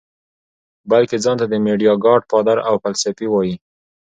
بلکه 0.91 1.15
ځان 1.23 1.35
ته 1.41 1.45
د 1.49 1.53
ميډيا 1.65 1.93
ګاډ 2.05 2.21
فادر 2.31 2.57
او 2.69 2.73
فلسفي 2.83 3.27
وائي- 3.29 3.55